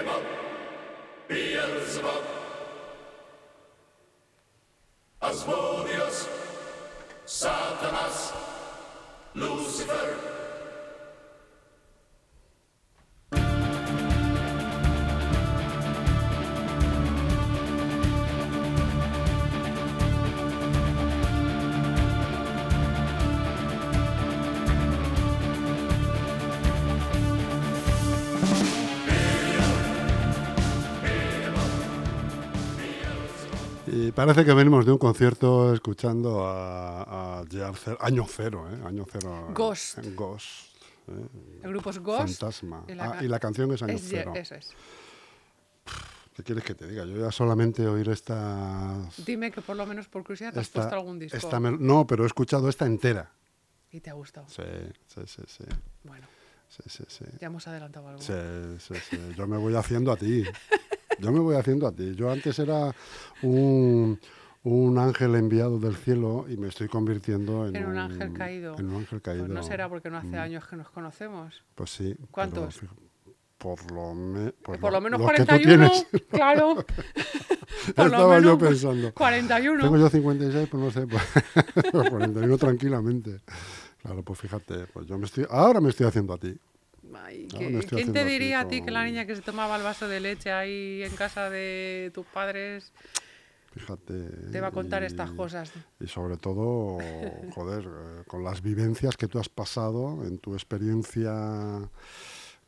[0.00, 0.24] about,
[1.28, 2.39] be a about.
[34.26, 38.78] Parece que venimos de un concierto escuchando a, a Zero- año cero, ¿eh?
[38.86, 39.48] Año cero.
[39.54, 39.98] Ghost.
[39.98, 40.74] eh, Ghost.
[41.08, 41.12] ¿eh?
[41.62, 42.40] El grupo es Ghost.
[42.40, 42.84] Fantasma.
[42.88, 44.32] y la Ah, ca- y la canción es año es cero.
[44.34, 44.72] Eso es.
[46.36, 47.04] ¿Qué quieres que te diga?
[47.04, 49.14] Yo ya solamente oír estas...
[49.26, 51.36] Dime que por lo menos por curiosidad te has esta- puesto algún disco.
[51.36, 53.30] esta no, pero he escuchado esta entera.
[53.92, 54.46] Y te ha gustado.
[54.48, 54.62] Sí,
[55.08, 55.64] sí, sí, sí.
[56.04, 56.26] Bueno,
[56.68, 57.24] sí, sí, sí.
[57.40, 58.22] ya hemos adelantado algo.
[58.22, 58.32] Sí,
[58.78, 59.18] sí, sí.
[59.36, 60.44] Yo me voy haciendo a ti.
[61.20, 62.14] Yo me voy haciendo a ti.
[62.14, 62.94] Yo antes era
[63.42, 64.18] un,
[64.64, 68.76] un ángel enviado del cielo y me estoy convirtiendo en, En un ángel caído.
[68.78, 69.44] En un ángel caído.
[69.46, 71.62] Pues no será porque no hace Mm, años que nos conocemos.
[71.74, 72.14] Pues sí.
[72.30, 72.80] ¿Cuántos?
[73.58, 76.22] por lo, me- pues por lo menos los que tú 41, tienes.
[76.30, 76.76] claro.
[77.96, 79.12] Por Estaba yo menos, pensando.
[79.14, 79.82] 41.
[79.82, 81.22] Tengo yo 56, pues no sé, pues,
[82.10, 83.40] 41 tranquilamente.
[84.02, 86.54] Claro, pues fíjate, pues yo me estoy, ahora me estoy haciendo a ti.
[87.14, 89.42] Ay, No, ¿qué- me estoy ¿Quién te diría a ti que la niña que se
[89.42, 92.92] tomaba el vaso de leche ahí en casa de tus padres
[93.72, 94.50] Fíjate.
[94.50, 95.72] te va a contar y- estas cosas?
[96.00, 96.98] Y sobre todo,
[97.54, 101.32] joder, eh, con las vivencias que tú has pasado en tu experiencia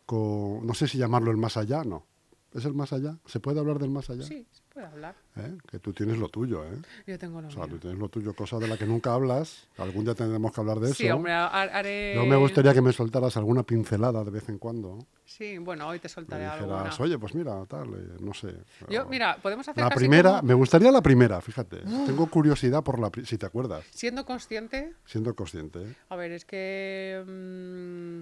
[0.06, 2.06] con, no sé si llamarlo el más allá, no.
[2.52, 3.18] ¿Es el más allá?
[3.26, 4.24] ¿Se puede hablar del más allá?
[4.24, 5.14] Sí, puede hablar.
[5.36, 5.56] ¿Eh?
[5.70, 6.76] Que tú tienes lo tuyo, ¿eh?
[7.06, 9.66] Yo tengo lo O sea, tú tienes lo tuyo, cosa de la que nunca hablas.
[9.78, 10.94] Algún día tendremos que hablar de eso.
[10.94, 12.14] Sí, hombre, ha- haré...
[12.14, 14.98] Yo me gustaría que me soltaras alguna pincelada de vez en cuando.
[15.24, 16.90] Sí, bueno, hoy te Me soltaré dijeras, alguna.
[17.00, 18.54] oye, pues mira, tal, eh, no sé.
[18.90, 21.78] Yo, mira, podemos hacer La casi primera, como- me gustaría la primera, fíjate.
[22.06, 25.96] Tengo curiosidad por la, si te acuerdas, Siendo consciente, siendo consciente.
[26.08, 28.20] a ver, es que mm,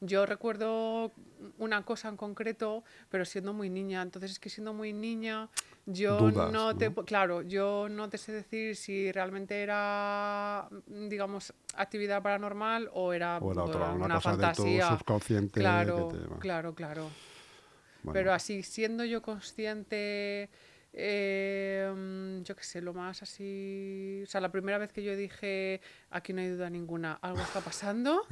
[0.00, 1.12] yo recuerdo
[1.58, 4.02] una cosa en concreto, pero siendo muy niña.
[4.02, 5.48] Entonces es que siendo muy niña,
[5.86, 12.22] yo Dudas, no te, claro, yo no te sé decir si realmente era, digamos, actividad
[12.22, 14.90] paranormal o era, O era otra, una, fantasía.
[14.90, 15.60] de subconsciente.
[15.60, 17.10] Claro, que te va- claro, claro.
[18.02, 20.48] bueno, Pero así, siendo yo consciente,
[20.92, 24.22] eh, mm, yo qué sé, lo más así...
[24.24, 27.60] O sea, la primera vez que yo dije, aquí no hay duda ninguna, algo está
[27.60, 28.22] pasando,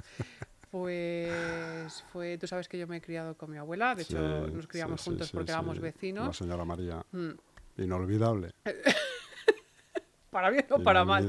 [0.71, 4.67] pues fue, tú sabes que yo me he criado con mi abuela, de hecho nos
[4.67, 5.81] criamos sí, juntos sí, porque éramos sí.
[5.83, 6.37] La vecinos.
[6.37, 7.31] señora María, Mm,
[7.79, 8.53] inolvidable.
[10.31, 11.27] Para bien o para mal.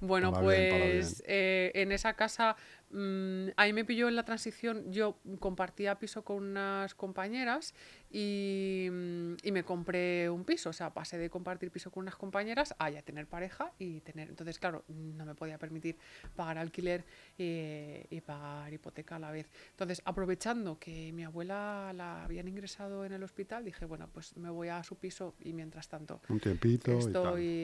[0.00, 2.56] Bueno, Para bien, para pues eh, en esa casa,
[2.90, 7.74] mm, ahí me pilló en la transición, yo compartía piso con unas compañeras
[8.10, 12.16] y, mm, y me compré un piso, o sea, pasé de compartir piso con unas
[12.16, 15.96] compañeras a ya tener pareja y tener, entonces claro, no me podía permitir
[16.36, 17.04] pagar alquiler
[17.38, 19.50] eh, y pagar hipoteca a la vez.
[19.70, 24.50] Entonces, aprovechando que mi abuela la habían ingresado en el hospital, dije, bueno, pues me
[24.50, 27.10] voy a su piso y mientras tanto Un tiempito Estoy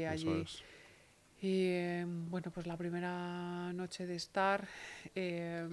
[0.01, 0.15] y tal.
[0.15, 0.41] eso allí.
[0.43, 0.63] es.
[1.47, 4.67] Y eh, bueno, pues la primera noche de estar,
[5.15, 5.65] eh,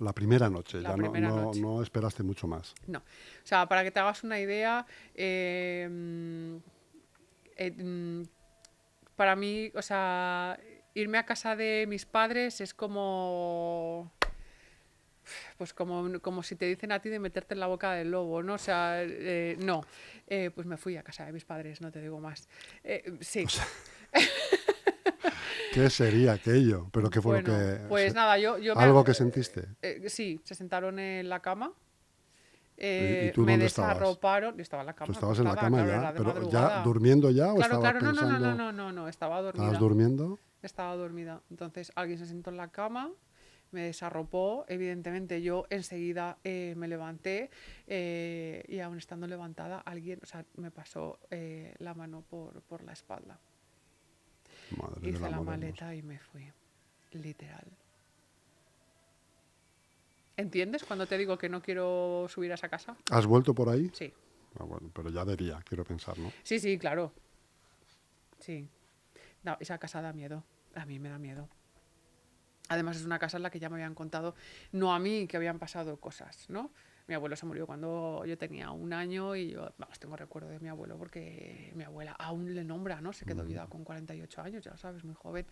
[0.00, 1.60] La primera noche, La ya no, primera no, noche.
[1.60, 2.74] no esperaste mucho más.
[2.88, 2.98] no.
[2.98, 4.84] O sea, para que te hagas una idea,
[5.14, 6.56] eh, mm,
[7.58, 8.22] eh, mm,
[9.14, 10.58] para mí, o sea,
[10.94, 14.10] irme a casa de mis padres es como
[15.56, 18.42] pues como, como si te dicen a ti de meterte en la boca del lobo,
[18.42, 18.54] ¿no?
[18.54, 19.84] O sea, eh, no.
[20.26, 22.48] Eh, pues me fui a casa de mis padres, no te digo más.
[22.84, 23.44] Eh, sí.
[25.72, 26.88] ¿Qué sería aquello?
[26.92, 27.88] ¿Pero qué fue Bueno, lo que...?
[27.88, 29.68] Pues nada, yo, yo me- ¿Algo que sentiste?
[29.82, 31.72] Eh, sí, se sentaron en la cama.
[32.76, 33.94] ¿Y eh, tú me dónde estabas?
[33.98, 34.56] desarroparon.
[34.56, 35.06] Yo estaba en la cama.
[35.06, 38.00] Tú estabas en la cama claro, ya, pero ya durmiendo ya o Claro, estabas claro,
[38.00, 38.38] no, no, pensando...
[38.38, 39.64] no, no, no, no, no, estaba dormida.
[39.66, 40.38] ¿Estabas durmiendo?
[40.62, 41.42] Estaba dormida.
[41.50, 43.10] Entonces alguien se sentó en la cama,
[43.70, 44.64] me desarropó.
[44.66, 47.50] Evidentemente yo enseguida eh, me levanté
[47.86, 52.82] eh, y aún estando levantada, alguien, o sea, me pasó eh, la mano por, por
[52.82, 53.38] la espalda.
[54.76, 55.44] Madre Hice la hermoso.
[55.44, 56.50] maleta y me fui.
[57.12, 57.66] Literal.
[60.36, 62.96] ¿Entiendes cuando te digo que no quiero subir a esa casa?
[63.10, 63.90] ¿Has vuelto por ahí?
[63.92, 64.12] Sí.
[64.58, 66.32] Ah, bueno, pero ya de día, quiero pensar, ¿no?
[66.42, 67.12] Sí, sí, claro.
[68.38, 68.68] Sí.
[69.42, 70.44] No, esa casa da miedo.
[70.74, 71.48] A mí me da miedo.
[72.68, 74.34] Además es una casa en la que ya me habían contado,
[74.72, 76.70] no a mí, que habían pasado cosas, ¿no?
[77.10, 80.60] Mi abuelo se murió cuando yo tenía un año y yo, vamos, tengo recuerdo de
[80.60, 83.12] mi abuelo porque mi abuela aún le nombra, ¿no?
[83.12, 85.44] Se quedó viuda con 48 años, ya lo sabes, muy joven.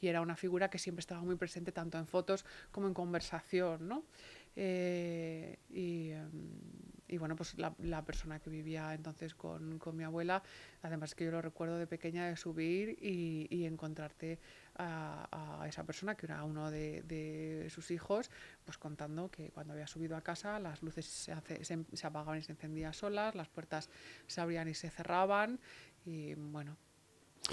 [0.00, 3.88] Y era una figura que siempre estaba muy presente tanto en fotos como en conversación,
[3.88, 4.04] ¿no?
[4.54, 6.30] Eh, y, em,
[7.08, 10.44] y bueno, pues la, la persona que vivía entonces con, con mi abuela,
[10.82, 14.38] además que yo lo recuerdo de pequeña de subir y, y encontrarte
[14.82, 18.30] a, a esa persona que era uno de, de sus hijos,
[18.64, 22.38] pues contando que cuando había subido a casa las luces se, hace- se, se apagaban
[22.38, 23.90] y se encendían solas, las puertas
[24.26, 25.60] se abrían y se cerraban
[26.04, 26.76] y bueno.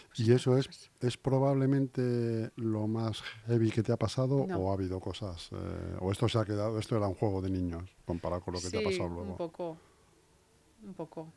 [0.07, 0.91] pues ¿Y estas eso es, cosas.
[1.01, 4.57] es probablemente lo más heavy que te ha pasado No.
[4.59, 5.50] o ha habido cosas?
[5.51, 8.62] eh, ¿O esto se ha quedado, esto era un juego de niños comparado con lo
[8.62, 9.31] que te ha pasado luego?
[9.31, 9.77] un poco,
[10.83, 11.33] un poco.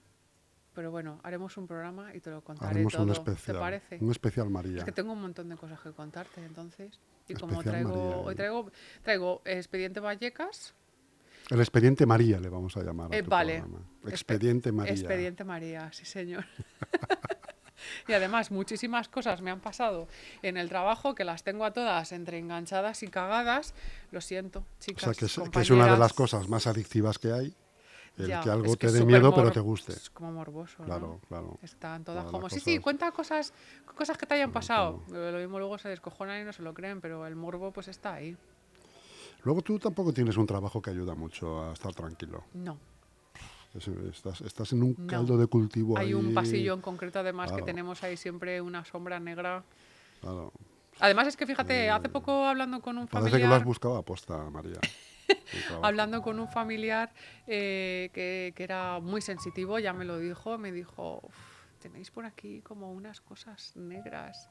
[0.81, 3.03] Pero bueno, haremos un programa y te lo contaré Haremos todo.
[3.03, 3.59] un ¿Te especial.
[3.59, 3.99] parece?
[4.01, 4.79] Un especial María.
[4.79, 6.99] Es que tengo un montón de cosas que contarte, entonces.
[7.29, 8.37] Y como Especial traigo, María, hoy ¿eh?
[8.37, 8.73] traigo,
[9.03, 10.73] traigo Expediente Vallecas,
[11.51, 13.13] El expediente María le vamos a llamar.
[13.13, 13.59] a Eh, tu vale.
[13.61, 13.85] programa.
[14.05, 14.93] Expe- Expediente María.
[14.95, 16.47] Expediente María, sí señor.
[18.09, 20.09] y además muchísimas cosas me han pasado
[20.41, 23.75] en el trabajo que las tengo a todas entre enganchadas y cagadas.
[24.13, 25.05] Lo siento, O chicas.
[25.05, 27.55] sea, que es, que es una de las cosas más adictivas que hay.
[28.17, 29.93] El Ya, que algo es que te dé miedo, pero te guste.
[29.93, 30.85] Es como morboso, ¿no?
[30.85, 31.59] Claro, claro.
[31.63, 33.55] Están todas como, sí, sí, cuenta cosas,
[33.97, 35.03] cosas que te hayan pasado.
[35.09, 35.33] claro.
[35.33, 38.15] Lo mismo luego se descojonan y no se lo creen, pero el morbo pues está
[38.15, 38.37] ahí.
[39.45, 42.45] Luego tú tampoco tienes un trabajo que ayuda mucho a estar tranquilo.
[42.53, 42.77] No.
[43.75, 45.07] Es- Estás, estás en un No.
[45.07, 47.65] caldo de cultivo Hay un ahí, pasillo en concreto además Claro.
[47.65, 49.63] que tenemos ahí siempre una sombra negra.
[50.21, 50.53] claro.
[50.99, 53.65] Además es que fíjate, hace poco hablando con un Eh, Parece que lo has familiar,
[53.65, 54.79] buscado a posta, María.
[55.83, 57.13] hablando con un familiar
[57.47, 61.35] eh, que, que era muy sensitivo, ya me lo dijo, me dijo, "Uf,
[61.81, 64.49] tenéis por aquí como unas cosas negras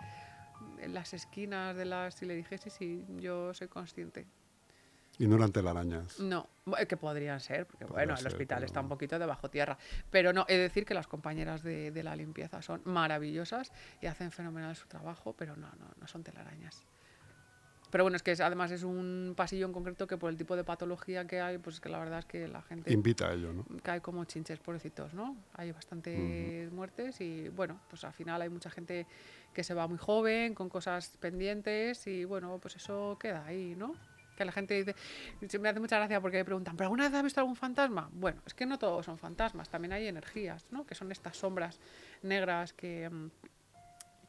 [0.79, 2.21] en las esquinas de las...
[2.21, 4.25] Y le dije, sí, sí, yo soy consciente.
[5.17, 6.19] Y no eran telarañas.
[6.19, 9.77] No, bu- que podrían ser, porque Podría bueno, el hospital está un poquito debajo tierra.
[10.09, 13.71] Pero no, he de decir que las compañeras de, de la limpieza son maravillosas
[14.01, 16.83] y hacen fenomenal su trabajo, pero no, no, no son telarañas.
[17.91, 20.55] Pero bueno, es que es- además es un pasillo en concreto que por el tipo
[20.55, 23.33] de patología que hay, pues es que la verdad es que la gente Invita a
[23.33, 23.65] ello, ¿no?
[23.83, 25.35] cae como chinches, pobrecitos, ¿no?
[25.53, 29.07] Hay bastantes muertes y bueno, pues al final hay mucha gente
[29.53, 33.95] que se va muy joven, con cosas pendientes y bueno, pues eso queda ahí, ¿no?
[34.37, 34.95] Que la gente dice,
[35.59, 38.09] me hace mucha gracia porque me preguntan, ¿pero alguna vez has visto algún fantasma?
[38.13, 40.85] Bueno, es que no todos son fantasmas, también hay energías, ¿no?
[40.85, 41.79] Que son estas sombras
[42.21, 43.29] negras que, mm,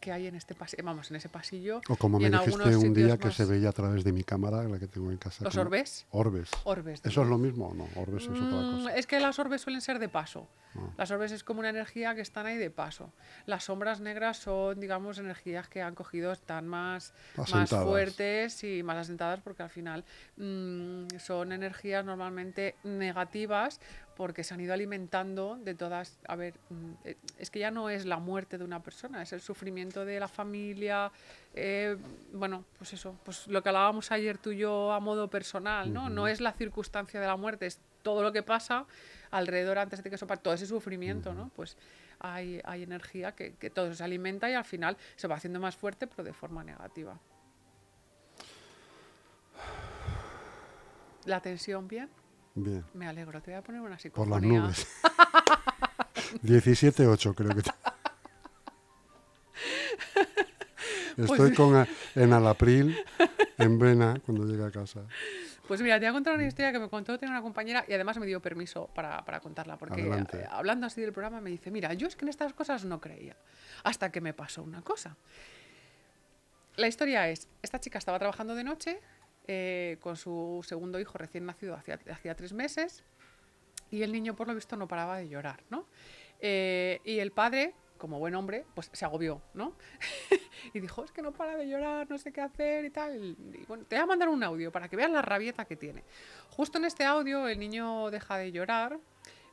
[0.01, 1.81] que hay en este pasillo, vamos, en ese pasillo.
[1.89, 4.65] O como y me dijiste un día que se veía a través de mi cámara,
[4.65, 5.45] la que tengo en casa.
[5.45, 6.07] ¿Los orbes?
[6.11, 6.51] Orbes.
[6.65, 7.01] Orbes.
[7.05, 7.87] ¿Eso es lo mismo o no?
[7.97, 8.97] Orbes es otra Mm, cosa.
[8.97, 10.49] Es que las orbes suelen ser de paso.
[10.75, 10.81] Ah.
[10.97, 13.13] Las orbes es como una energía que están ahí de paso.
[13.47, 18.97] Las sombras negras son, digamos, energías que han cogido, están más, más fuertes y más
[18.97, 20.05] asentadas porque al final
[20.37, 23.81] mm, son energías normalmente negativas
[24.17, 26.19] porque se han ido alimentando de todas...
[26.27, 29.33] A ver, mm, eh, es que ya no es la muerte de una persona, es
[29.33, 31.11] el sufrimiento de la familia.
[31.55, 31.97] eh,
[32.33, 36.11] bueno, pues eso, pues lo que hablábamos ayer tú y yo a modo personal, ¿no?
[36.11, 38.87] No es la circunstancia de la muerte, es todo lo que pasa
[39.31, 41.51] alrededor antes de que eso pase, todo ese sufrimiento, ¿no?
[41.55, 41.77] Pues
[42.19, 45.77] hay, hay energía que, que todo se alimenta y al final se va haciendo más
[45.77, 47.19] fuerte, pero de forma negativa.
[51.27, 52.09] La tensión, bien.
[52.55, 52.85] Bien.
[52.95, 54.61] Me alegro, te voy a poner una Por psicofonía.
[54.61, 54.87] las nubes.
[56.43, 57.63] 17-8 creo que...
[61.17, 62.97] Pues Estoy con a- en Alapril,
[63.59, 65.01] en Vena, cuando llegue a casa.
[65.69, 67.93] Pues mira, te voy a contar una historia que me contó tenía una compañera y
[67.93, 70.39] además me dio permiso para, para contarla, porque Adelante.
[70.39, 73.01] eh, hablando así del programa me dice, mira, yo es que en estas cosas no
[73.01, 73.37] creía,
[73.85, 75.17] hasta que me pasó una cosa.
[76.77, 78.99] La historia es, esta chica estaba trabajando de noche
[79.47, 83.03] eh, con su segundo hijo recién nacido hacía, tres meses
[83.91, 85.87] y el niño por lo visto no paraba de llorar, ¿no?
[86.39, 89.75] Eh, y el padre, como buen hombre, pues se agobió, ¿no?
[90.75, 93.37] y dijo, es que no para de llorar, no sé qué hacer y tal.
[93.55, 96.05] Y bueno, te voy a mandar un audio para que veas la rabieta que tiene.
[96.51, 98.99] Justo en este audio el niño deja de llorar.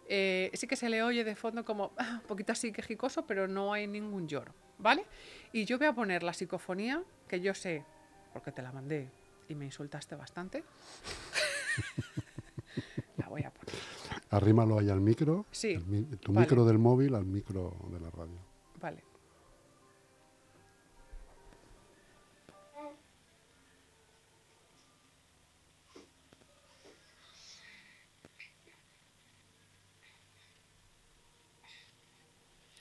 [0.10, 3.74] eh, sí que se le oye de fondo como un poquito así quejicoso, pero no
[3.74, 5.06] hay ningún lloro, ¿vale?
[5.52, 7.84] Y yo voy a poner la psicofonía, que yo sé,
[8.32, 9.10] porque te la mandé
[9.50, 10.64] y me insultaste bastante.
[13.18, 13.76] la voy a poner.
[14.30, 15.46] Arrímalo ahí al micro.
[15.52, 16.46] Sí, mi- tu vale.
[16.46, 18.40] micro del móvil al micro de la radio.
[18.80, 19.04] Vale.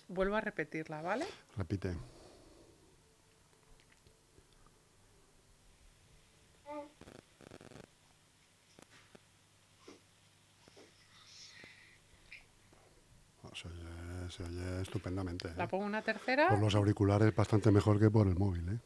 [0.08, 1.26] Vuelvo a repetirla, ¿vale?
[1.56, 1.96] Repite.
[13.44, 13.68] Ah, Se
[14.26, 15.49] oye, se oye estupendamente.
[15.49, 15.54] ¿eh?
[15.56, 16.49] La pongo una tercera.
[16.49, 18.78] Por los auriculares bastante mejor que por el móvil, ¿eh?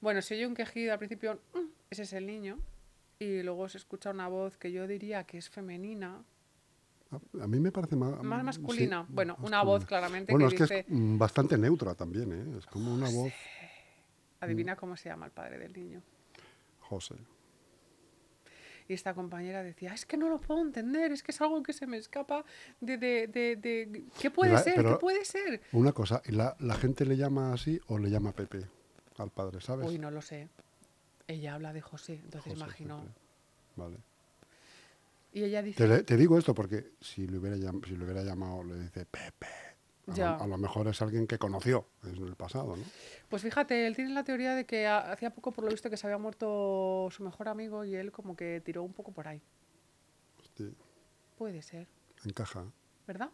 [0.00, 1.58] Bueno, se oye un quejido al principio, "Mm",
[1.90, 2.58] ese es el niño.
[3.18, 6.22] Y luego se escucha una voz que yo diría que es femenina,
[7.10, 8.22] A, a mí me parece más...
[8.22, 9.06] más sí, masculina.
[9.08, 12.58] bueno, una voz claramente Bueno, que es que dice, es mm, bastante neutra también, ¿eh?
[12.58, 13.32] Es como una voz...
[14.40, 16.02] adivina cómo se llama el padre del niño.
[16.80, 17.14] José.
[18.88, 21.74] Y esta compañera decía, es que no lo puedo entender, es que es algo que
[21.74, 22.44] se me escapa
[22.80, 22.96] de...
[22.96, 24.82] de, de, de- ¿Qué puede La- ser?
[24.82, 25.60] ¿Qué puede ser?
[25.72, 28.66] Una cosa, ¿y la, la gente le llama así o le llama Pepe
[29.18, 29.86] al padre, sabes?
[29.86, 30.48] Uy, no lo sé.
[31.26, 33.00] Ella habla de José, entonces José, imagino.
[33.02, 33.12] Pepe.
[33.76, 33.96] Vale.
[35.34, 38.64] Y ella dice, Te, digo esto porque si le hubiera, llam- si le hubiera llamado,
[38.64, 39.46] le dice Pepe.
[40.08, 40.36] A, Ya.
[40.36, 42.82] Lo, a lo mejor es alguien que conoció en el pasado, ¿no?
[43.28, 45.96] pues fíjate, él tiene la teoría de que ha- hacía poco por lo visto que
[45.96, 49.42] se había muerto su mejor amigo y él como que tiró un poco por ahí.
[50.56, 50.74] Sí,
[51.36, 51.86] Puede ser,
[52.24, 52.64] encaja.
[53.06, 53.30] ¿verdad?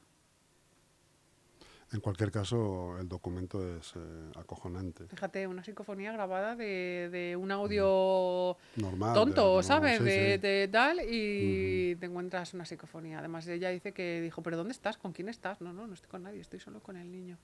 [1.95, 4.01] En cualquier caso, el documento es eh,
[4.35, 5.07] acojonante.
[5.07, 9.15] Fíjate, una psicofonía grabada de, de un audio Normal.
[9.15, 9.99] tonto, ¿sabes?
[9.99, 10.39] sí, de, sí.
[10.41, 13.21] de tal y te encuentras una psicofonía.
[13.21, 14.99] Además, ella dice que dijo, ¿pero dónde estás?
[14.99, 15.61] ¿Con quién estás?
[15.61, 17.39] No, no, no estoy con nadie, estoy solo con el niño.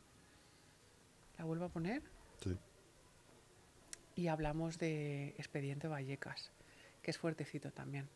[1.38, 2.02] La vuelvo a poner
[2.42, 2.56] Sí.
[4.16, 6.50] y hablamos de Expediente Vallecas,
[7.02, 8.08] que es fuertecito también.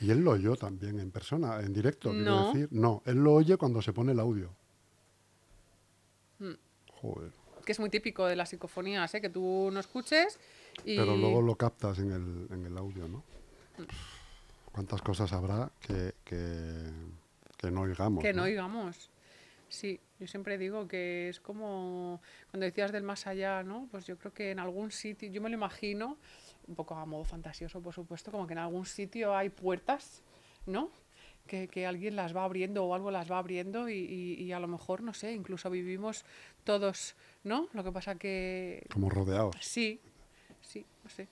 [0.00, 2.52] Y él lo oyó también en persona, en directo, quiero No.
[2.52, 2.68] decir.
[2.72, 4.50] No, él lo oye cuando se pone el audio.
[6.38, 6.52] Mm.
[7.00, 7.32] Joder.
[7.64, 9.20] Que es muy típico de las psicofonías, ¿eh?
[9.20, 10.38] que tú no escuches
[10.84, 10.96] y...
[10.96, 13.22] Pero luego lo captas en el, en el audio, ¿no?
[14.72, 16.90] ¿Cuántas cosas habrá que, que,
[17.58, 18.22] que no oigamos?
[18.22, 19.10] Que no oigamos.
[19.68, 23.86] Sí, yo siempre digo que es como cuando decías del más allá, ¿no?
[23.90, 26.16] Pues yo creo que en algún sitio, yo me lo imagino,
[26.70, 30.22] un poco a modo fantasioso, por supuesto, como que en algún sitio hay puertas,
[30.66, 30.88] ¿no?
[31.46, 34.60] Que, que alguien las va abriendo o algo las va abriendo y, y- y a
[34.60, 36.24] lo mejor, no sé, incluso vivimos
[36.64, 37.66] todos, ¿no?
[37.72, 39.56] Lo que pasa que Como rodeados.
[39.60, 40.00] sí,
[40.62, 41.26] sí, no sé.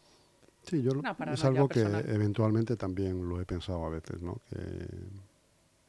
[0.65, 0.91] Sí, yo
[1.33, 2.11] es algo que personal.
[2.11, 4.41] eventualmente también lo he pensado a veces, ¿no?
[4.51, 4.89] Que,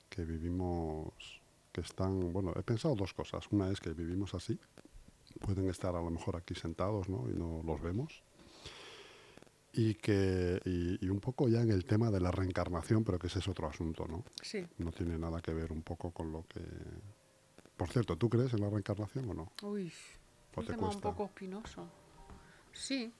[0.09, 1.41] que vivimos,
[1.71, 3.45] que están, bueno, he pensado dos cosas.
[3.51, 4.57] Una es que vivimos así,
[5.41, 7.27] pueden estar a lo mejor aquí sentados, ¿no?
[7.29, 8.21] Y no los vemos.
[9.71, 13.27] Y que, y, y un poco ya en el tema de la reencarnación, pero que
[13.27, 14.23] ese es otro asunto, ¿no?
[14.41, 14.65] Sí.
[14.79, 16.61] No tiene nada que ver un poco con lo que...
[17.77, 19.51] Por cierto, ¿tú crees en la reencarnación o no?
[19.63, 19.93] Uy,
[20.55, 21.01] ¿O un te tema un cuesta?
[21.09, 21.87] poco espinoso.
[22.73, 23.13] Sí,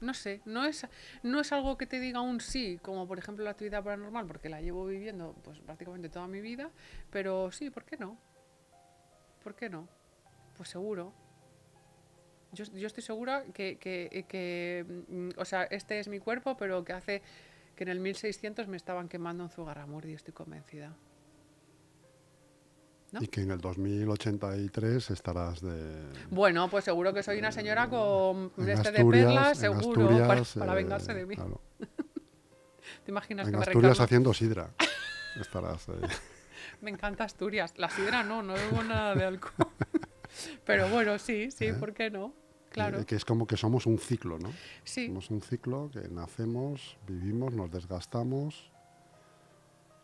[0.00, 0.86] no sé, no es,
[1.22, 4.48] no es algo que te diga un sí, como por ejemplo la actividad paranormal, porque
[4.48, 6.70] la llevo viviendo pues prácticamente toda mi vida,
[7.10, 8.16] pero sí, ¿por qué no?
[9.42, 9.88] ¿Por qué no?
[10.56, 11.12] Pues seguro.
[12.54, 16.84] Yo, yo estoy segura que, que, que, mm, o sea, este es mi cuerpo, pero
[16.84, 17.22] que hace
[17.76, 20.94] que en el 1600 me estaban quemando en Zugarramurdi, estoy convencida.
[23.12, 23.22] ¿No?
[23.22, 26.02] Y que en el 2083 estarás de...
[26.30, 30.08] Bueno, pues seguro que soy una señora con en este de Asturias- perlas, en seguro,
[30.08, 31.36] Asturias, para eh, vengarse de mí.
[31.36, 31.60] claro.
[33.04, 34.70] ¿Te imaginas En que me Asturias haciendo sidra.
[35.40, 35.88] Estarás.
[35.88, 35.92] eh,
[36.80, 37.74] Me encanta Asturias.
[37.76, 39.68] La sidra no, no bebo nada de alcohol.
[40.64, 42.34] Pero bueno, sí, sí, ¿por qué no?
[42.74, 43.06] Claro.
[43.06, 44.50] que es como que somos un ciclo, ¿no?
[44.84, 48.70] Sí, Somos un ciclo que nacemos, vivimos, nos desgastamos,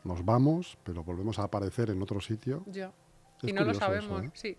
[0.05, 2.63] nos vamos, pero volvemos a aparecer en otro sitio.
[2.67, 2.93] ya.
[3.43, 4.31] Es Y no lo curioso eso, sabemos, ¿eh?
[4.35, 4.57] sí.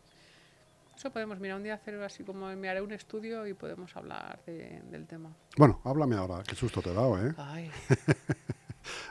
[0.97, 4.39] Eso podemos, mira, un día hacer así como me haré un estudio y podemos hablar
[4.45, 5.33] de- del tema.
[5.57, 7.33] Bueno, háblame ahora, qué susto te he dado, ¿eh?
[7.37, 7.71] Ay.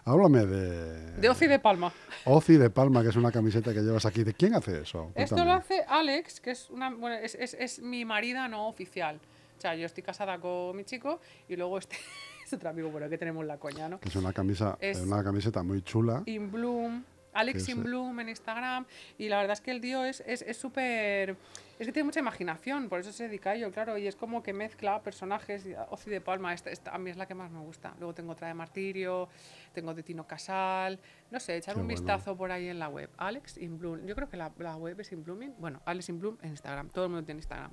[0.05, 1.13] Háblame de...
[1.17, 1.93] De Oci de Palma.
[2.25, 4.25] Oci de Palma, que es una camiseta que llevas aquí.
[4.25, 5.13] ¿De quién hace eso?
[5.15, 5.45] Esto Cuéntame.
[5.45, 9.21] lo hace Alex, que es una bueno, es, es- es mi marida no oficial.
[9.57, 11.97] O sea, yo estoy casada con mi chico y luego este
[12.47, 14.01] es otro amigo, bueno, que tenemos la coña, ¿no?
[14.01, 16.23] Que es una camisa, Es- una camiseta muy chula.
[16.27, 17.69] In Bloom, Alex.
[17.69, 18.87] In Bloom en Instagram.
[19.19, 21.37] Y la verdad es que el tío es es es súper.
[21.79, 23.97] Es, que tiene mucha imaginación, por eso se dedica a ello, claro.
[23.97, 25.67] Y es como que mezcla personajes.
[25.89, 27.95] Oci de Palma, esta, esta a mí es la que más me gusta.
[27.99, 29.29] Luego tengo otra de Martirio,
[29.73, 31.01] tengo de Tino Casal.
[31.31, 31.99] No sé, echar Qué un bueno.
[31.99, 33.09] vistazo por ahí en la web.
[33.17, 34.05] Alex In Bloom.
[34.05, 35.55] Yo creo que la, la web es In Blooming.
[35.59, 36.91] Bueno, Alex In Bloom en Instagram.
[36.91, 37.71] Todo el mundo tiene Instagram.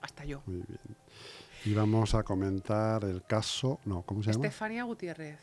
[0.00, 0.42] Hasta yo.
[0.46, 0.96] Muy bien.
[1.64, 3.78] Y vamos a comentar el caso.
[3.84, 4.46] No, ¿cómo se llama?
[4.46, 5.38] Estefanía Gutiérrez.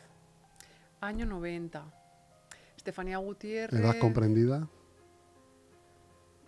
[1.00, 1.99] Año 90.
[2.80, 3.78] Estefanía Gutiérrez.
[3.78, 4.66] ¿Edad comprendida?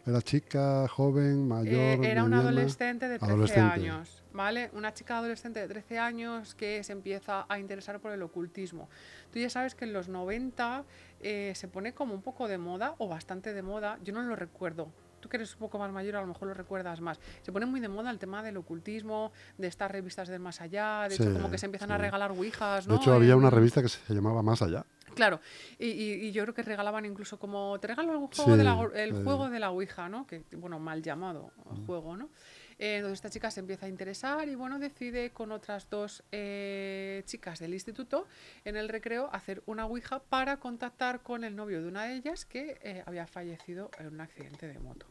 [0.07, 1.75] ¿Era chica, joven, mayor?
[1.75, 3.61] Eh, era una adolescente de 13 Adolescente.
[3.61, 4.71] años, ¿vale?
[4.73, 8.89] Una chica adolescente de 13 años que se empieza a interesar por el ocultismo.
[9.31, 10.85] Tú ya sabes que en los 90
[11.21, 14.35] eh, se pone como un poco de moda, o bastante de moda, yo no lo
[14.35, 14.89] recuerdo
[15.21, 17.21] tú que eres un poco más mayor a lo mejor lo recuerdas más.
[17.43, 21.07] Se pone muy de moda el tema del ocultismo, de estas revistas del más allá,
[21.09, 22.03] de hecho Sí, como que se empiezan a sí.
[22.03, 23.01] regalar ouijas, De ¿no?
[23.01, 24.85] hecho, había una revista que se llamaba Más Allá.
[25.15, 25.41] Claro,
[25.79, 28.89] y, y- y yo creo que regalaban incluso como, te regalo el juego, de la,
[28.95, 30.27] el juego de la Ouija, ¿no?
[30.27, 31.53] Que, bueno, mal llamado
[31.87, 32.31] juego, ¿no?
[32.79, 37.23] Eh, entonces esta chica se empieza a interesar y, bueno, decide con otras dos eh,
[37.27, 38.27] chicas del instituto
[38.65, 42.45] en el recreo hacer una Ouija para contactar con el novio de una de ellas
[42.45, 45.07] que eh, había fallecido en un accidente de moto.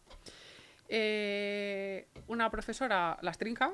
[2.28, 3.74] Una profesora las trinca,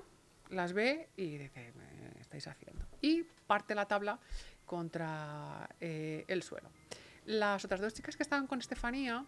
[0.50, 2.86] las ve y dice, ¿qué estáis haciendo?
[3.01, 4.19] Y parte la tabla
[4.67, 6.69] contra eh, el suelo.
[7.25, 9.25] Las otras dos chicas que estaban con Estefanía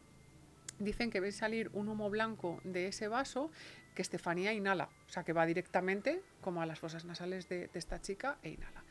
[0.78, 3.52] dicen que ven salir un humo blanco de ese vaso
[3.96, 8.00] que Estefanía inhala, o sea que va directamente como a las fosas nasales de, esta
[8.00, 8.84] chica e inhala.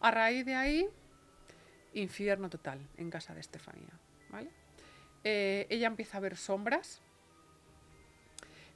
[0.00, 0.88] A raíz de ahí,
[1.94, 3.98] infierno total en casa de Estefanía.
[4.30, 4.50] ¿vale?
[5.24, 7.02] Eh, ella empieza a ver sombras.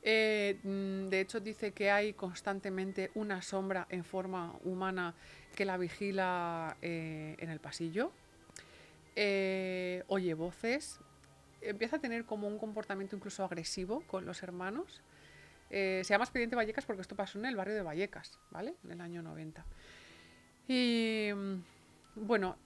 [0.02, 5.14] Eh, mm, de hecho, dice que hay constantemente una sombra en forma humana
[5.54, 8.12] que la vigila eh, en el pasillo.
[9.16, 11.00] Eh, oye voces.
[11.60, 15.02] Empieza a tener como un comportamiento incluso agresivo con los hermanos.
[15.70, 18.74] Se llama Expediente Vallecas porque esto pasó en el barrio de Vallecas, ¿vale?
[18.84, 19.66] En el año 90.
[20.68, 21.56] Y mm,
[22.14, 22.56] bueno,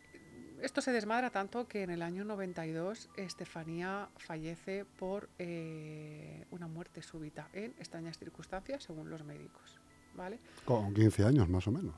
[0.63, 7.03] esto se desmadra tanto que en el año 92 Estefanía fallece por eh, una muerte
[7.03, 9.81] súbita en extrañas circunstancias, según los médicos,
[10.15, 10.39] ¿vale?
[10.65, 11.97] Con 15 años, más o menos.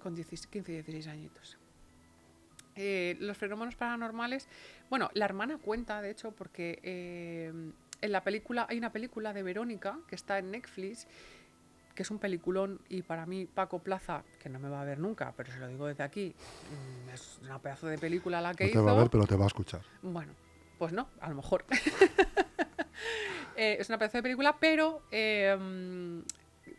[0.00, 1.58] Con 16 15 y 16 añitos.
[2.76, 4.48] Eh, los fenómenos paranormales,
[4.90, 9.42] bueno, la hermana cuenta, de hecho, porque eh, en la película, hay una película de
[9.42, 11.08] Verónica que está en Netflix,
[11.96, 14.98] que es un peliculón y para mí Paco Plaza, que no me va a ver
[15.00, 16.32] nunca, pero se lo digo desde aquí,
[17.06, 18.84] mm, es una pedazo de película la que No te hizo.
[18.84, 19.80] va a ver, pero te va a escuchar.
[20.02, 20.32] Bueno,
[20.78, 21.64] pues no, a lo mejor.
[23.58, 26.20] Eh, es una pedazo de película, pero eh, mm,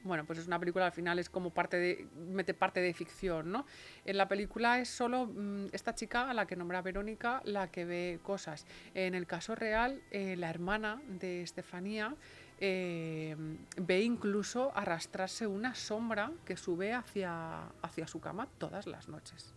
[0.04, 3.52] bueno, pues es una película al final es como parte de mete parte de ficción,
[3.52, 3.66] ¿no?
[4.06, 7.86] En la película es solo mm, esta chica a la que nombra Verónica la que
[7.86, 8.66] ve cosas.
[8.94, 12.16] En el caso real, eh, la hermana de Estefanía
[12.60, 13.36] eh,
[13.78, 19.54] ve incluso arrastrarse una sombra que sube hacia, hacia su cama todas las noches.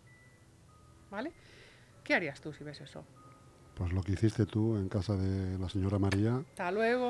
[1.10, 1.32] ¿Vale?
[2.04, 3.04] ¿Qué harías tú si ves eso?
[3.74, 7.08] Pues lo que hiciste tú en casa de la señora María, Hasta luego.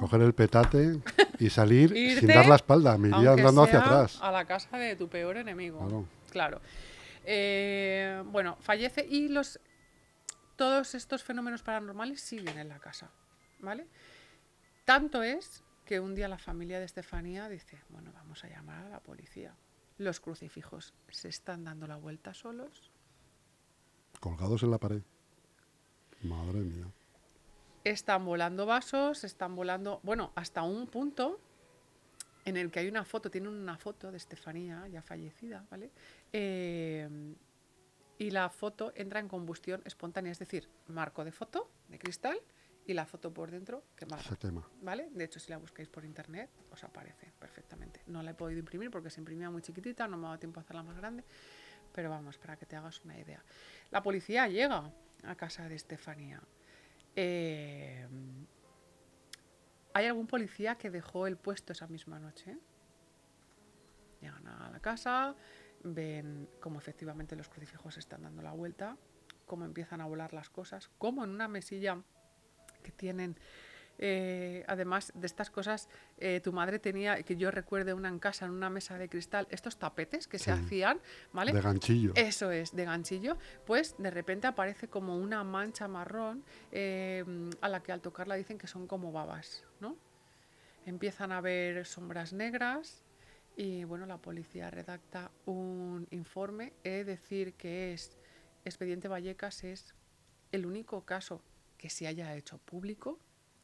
[0.00, 0.98] coger el petate
[1.38, 2.98] y salir Irte, sin dar la espalda.
[2.98, 4.18] Me iría andando hacia atrás.
[4.20, 5.78] A la casa de tu peor enemigo.
[5.78, 6.06] Claro.
[6.30, 6.60] Claro.
[7.24, 9.60] Eh, bueno, fallece y los
[10.56, 13.10] todos estos fenómenos paranormales siguen en la casa,
[13.60, 13.86] ¿vale?
[14.90, 18.88] Tanto es que un día la familia de Estefanía dice, bueno, vamos a llamar a
[18.88, 19.54] la policía.
[19.98, 22.90] Los crucifijos se están dando la vuelta solos,
[24.18, 25.02] Colgados en la pared.
[26.22, 26.86] Madre mía.
[27.84, 31.38] están volando vasos, están volando, bueno, hasta un punto
[32.44, 35.92] en el que hay una foto, tienen una foto de Estefanía ya fallecida, ¿vale?
[36.32, 37.36] Eh,
[38.18, 42.40] y la foto entra en combustión espontánea, es decir, marco de foto de cristal
[42.86, 44.22] y la foto por dentro quemada.
[44.22, 44.68] Se quema.
[44.82, 45.10] ¿Vale?
[45.12, 48.02] De hecho, si la buscáis por internet, os aparece perfectamente.
[48.06, 50.60] No la he podido imprimir porque se imprimía muy chiquitita, no me ha dado tiempo
[50.60, 51.24] a hacerla más grande,
[51.92, 53.42] pero vamos, para que te hagas una idea.
[53.90, 56.42] La policía llega a casa de Estefanía.
[57.14, 58.06] Eh,
[59.92, 62.56] ¿Hay algún policía que dejó el puesto esa misma noche?
[64.20, 65.34] Llegan a la casa,
[65.82, 68.96] ven cómo efectivamente los crucifijos están dando la vuelta,
[69.46, 72.02] cómo empiezan a volar las cosas, cómo en una mesilla
[72.80, 73.36] que tienen
[74.02, 78.46] eh, además de estas cosas, eh, tu madre tenía, que yo recuerde una en casa,
[78.46, 80.98] en una mesa de cristal, estos tapetes que se hacían,
[81.34, 81.52] ¿vale?
[81.52, 82.12] De ganchillo.
[82.16, 87.82] Eso es, de ganchillo, pues de repente aparece como una mancha marrón eh, a la
[87.82, 89.98] que al tocarla dicen que son como babas, ¿no?
[90.86, 93.04] Empiezan a ver sombras negras
[93.54, 96.72] y bueno, la policía redacta un informe.
[96.84, 98.16] He de decir que es
[98.64, 99.94] Expediente Vallecas es
[100.52, 101.42] el único caso
[101.80, 103.18] que se haya hecho público,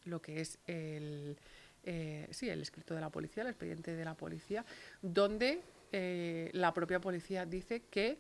[0.05, 1.39] lo que es el,
[1.83, 4.65] eh, sí, el escrito de la policía, el expediente de la policía,
[5.03, 5.61] donde
[5.93, 8.19] eh, la propia policía dice que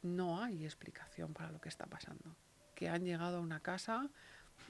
[0.00, 2.34] no hay explicación para lo que está pasando.
[2.74, 4.08] Que han llegado a una casa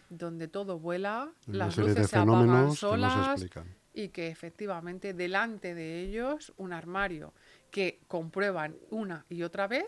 [0.09, 3.47] donde todo vuela, Una las luces se apagan que solas
[3.95, 7.33] y que efectivamente delante de ellos un armario
[7.71, 9.87] que comprueban una y otra vez.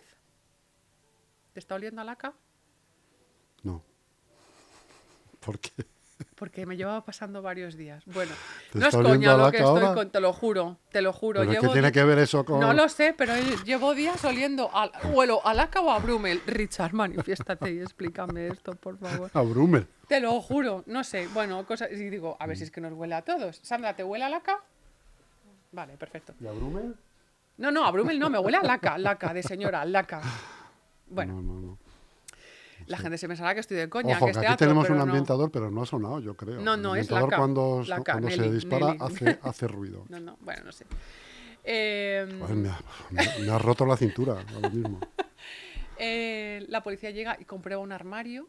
[1.53, 2.33] ¿Te está oliendo a laca?
[5.45, 5.71] ¿Por qué?
[6.37, 8.05] Porque me llevaba pasando varios días.
[8.07, 8.33] Bueno,
[8.73, 9.95] ¿Te no es coña lo que estoy ahora?
[9.95, 11.41] con, te lo juro, te lo juro.
[11.41, 12.61] ¿Pero qué tiene que ver eso con...?
[12.61, 16.41] No lo sé, pero llevo días oliendo al huelo a Laca o a Brumel.
[16.47, 19.31] Richard, manifiéstate y explícame esto, por favor.
[19.35, 19.87] A Brummel.
[20.07, 21.27] Te lo juro, no sé.
[21.29, 21.91] Bueno, cosas.
[21.91, 23.59] Y digo, a ver si es que nos huele a todos.
[23.63, 24.61] Sandra, ¿te huele a laca?
[25.73, 26.35] Vale, perfecto.
[26.41, 26.95] ¿Y a Brummel?
[27.57, 30.21] No, no, a Brumel no, me huele a laca, laca, de señora, laca.
[31.09, 31.79] Bueno, No, no, no.
[32.87, 34.89] La gente se pensará que estoy de coña, Ojo, que que es aquí teatro, tenemos
[34.91, 35.03] un no.
[35.03, 36.61] ambientador, pero no ha sonado, yo creo.
[36.61, 37.37] No, El no, es laca.
[37.37, 38.99] cuando, cuando se dispara Nelly.
[39.01, 40.05] hace, hace ruido.
[40.11, 40.87] No, no, bueno, no sé.
[41.65, 44.99] Eh, Joder, me, ha, me- me ha roto la cintura ahora mismo.
[45.99, 48.49] eh, la policía llega y comprueba un armario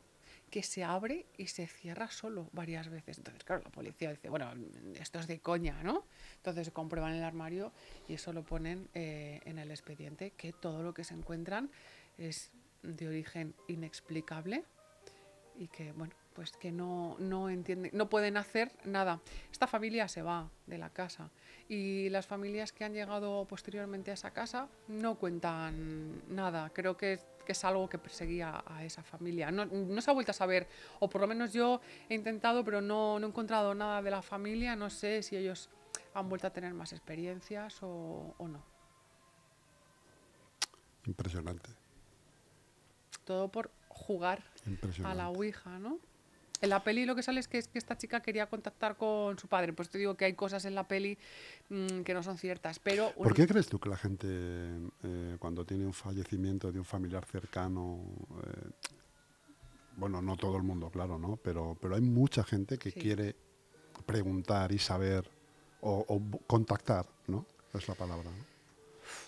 [0.49, 3.17] que se abre y se cierra solo varias veces.
[3.17, 4.51] Entonces, claro, la policía dice, bueno,
[4.99, 6.05] esto es de coña, ¿no?
[6.37, 7.71] Entonces comprueban el armario
[8.07, 11.71] y eso lo ponen eh, en el expediente, que todo lo que se encuentran
[12.19, 12.51] es
[12.83, 14.63] de origen inexplicable
[15.55, 19.21] y que, bueno, pues que no, no entienden, no pueden hacer nada.
[19.51, 21.29] Esta familia se va de la casa
[21.69, 26.71] y las familias que han llegado posteriormente a esa casa no cuentan nada.
[26.73, 29.51] Creo que que es algo que perseguía a esa familia.
[29.51, 30.67] No, no se ha vuelto a saber,
[30.99, 34.21] o por lo menos yo he intentado, pero no, no he encontrado nada de la
[34.21, 34.75] familia.
[34.75, 35.69] No sé si ellos
[36.13, 38.63] han vuelto a tener más experiencias o, o no.
[41.05, 41.69] Impresionante.
[43.25, 44.43] Todo por jugar
[45.03, 45.99] a la Ouija, ¿no?
[46.61, 49.37] En la peli lo que sale es que, es que esta chica quería contactar con
[49.37, 49.73] su padre.
[49.73, 51.17] Pues te digo que hay cosas en la peli
[51.69, 52.79] mm, que no son ciertas.
[52.79, 56.85] Pero ¿Por qué crees tú que la gente, eh, cuando tiene un fallecimiento de un
[56.85, 57.99] familiar cercano,
[58.45, 58.69] eh,
[59.97, 61.35] bueno, no todo el mundo, claro, ¿no?
[61.37, 62.99] Pero, pero hay mucha gente que Sí.
[62.99, 63.35] quiere
[64.05, 65.29] preguntar y saber
[65.81, 67.45] o, contactar, ¿no?
[67.73, 68.29] Es la palabra.
[68.29, 68.45] ¿no?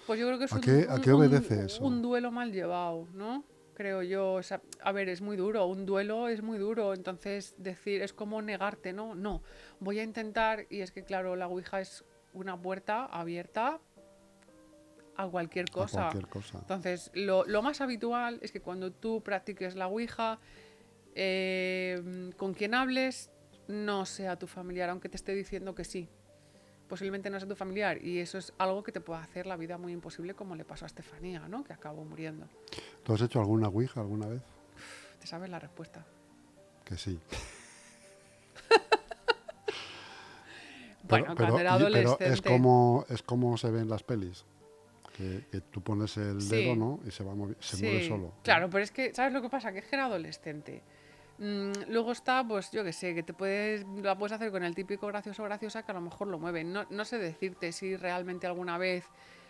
[0.07, 1.83] Pues yo creo que es ¿A un, qué- a qué un- obedece eso?
[1.83, 3.43] un duelo mal llevado, ¿no?
[3.75, 4.33] Creo yo.
[4.33, 5.65] O sea, a ver, es muy duro.
[5.67, 6.93] Un duelo es muy duro.
[6.93, 9.13] Entonces, decir, es como negarte, ¿no?
[9.15, 9.43] No.
[9.79, 10.65] Voy a intentar.
[10.69, 13.79] Y es que, claro, la Ouija es una puerta abierta
[15.17, 16.01] a cualquier A cosa.
[16.09, 16.57] cualquier cosa.
[16.59, 20.39] Entonces, lo, lo más habitual es que cuando tú practiques la Ouija,
[21.13, 23.31] eh, con quien hables
[23.67, 26.09] no sea tu familiar, aunque te esté diciendo que sí.
[26.87, 29.77] Posiblemente no sea tu familiar y eso es algo que te puede hacer la vida
[29.77, 31.63] muy imposible como le pasó a Estefanía, ¿no?
[31.63, 32.47] Que acabó muriendo.
[33.03, 34.41] ¿Tú has hecho alguna Ouija alguna vez?
[35.19, 36.05] ¿Te sabes la respuesta?
[36.83, 37.19] Que sí.
[41.07, 42.33] Bueno, cuando era pero adolescente...
[42.33, 44.43] es como, es como se ve en las pelis.
[45.15, 46.55] Que, que tú pones el Sí.
[46.55, 46.99] dedo, ¿no?
[47.05, 48.33] Y se, va se mueve Sí, solo.
[48.43, 49.71] Claro, pero es que, ¿sabes lo que pasa?
[49.71, 50.81] Que es que era adolescente.
[51.37, 54.73] Mm, luego está, pues yo que sé, que te puedes, la puedes hacer con el
[54.73, 56.63] típico gracioso graciosa que a lo mejor lo mueve.
[56.63, 59.05] No, no sé decirte si realmente alguna vez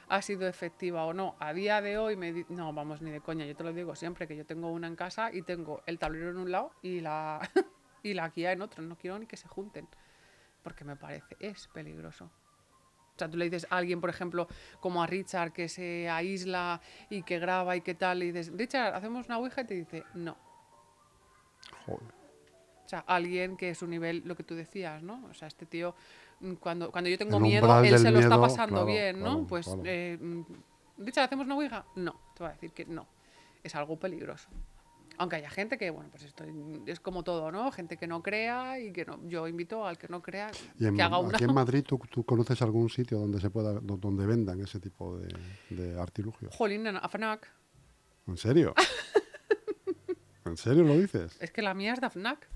[0.08, 1.36] ha sido efectiva o no.
[1.40, 4.28] A día de hoy me no, vamos, ni de coña, yo te lo digo siempre,
[4.28, 7.40] que yo tengo una en casa y tengo el tablero en un lado y la,
[8.04, 8.84] y la guía en otro.
[8.84, 9.88] No quiero ni que se junten,
[10.64, 12.26] porque me parece, es peligroso.
[13.16, 14.48] O sea, tú le dices a alguien, por ejemplo,
[14.82, 18.94] como a Richard, que se aísla y que graba y qué tal, y dices, Richard,
[18.94, 20.45] hacemos una Ouija y te dice, no.
[21.86, 22.04] Joder.
[22.86, 25.26] O sea, alguien que es un nivel, lo que tú decías, ¿no?
[25.30, 25.96] O sea, este tío,
[26.40, 29.26] mm, cuando, cuando yo tengo miedo, él se lo está pasando claro, bien, ¿no?
[29.32, 29.82] claro, pues, claro.
[29.86, 30.42] eh, mm,
[31.00, 31.86] Richard, ¿hacemos una Ouija?
[31.96, 33.08] No, te va a decir que no.
[33.64, 34.48] Es algo peligroso.
[35.18, 36.44] Aunque haya gente que, bueno, pues esto
[36.86, 37.72] es como todo, ¿no?
[37.72, 39.18] Gente que no crea y que no.
[39.28, 41.30] Yo invito al que no crea Y en, que haga una.
[41.38, 44.80] aquí en Madrid, ¿tú, tú conoces algún sitio donde se pueda, do- donde vendan ese
[44.80, 45.34] tipo de,
[45.70, 46.54] de artilugios?
[46.54, 47.50] Jolín, a FNAC.
[48.28, 48.74] ¿En serio?
[50.46, 51.38] ¿En serio lo dices?
[51.42, 52.48] Es que la mía es de FNAC.